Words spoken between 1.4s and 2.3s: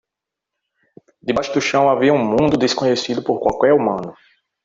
do chão havia um